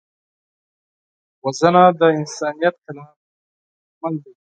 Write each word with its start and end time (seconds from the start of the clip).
وژنه 1.43 1.83
د 1.99 2.01
انسانیت 2.17 2.75
خلاف 2.83 3.13
عمل 3.93 4.13
دی 4.23 4.31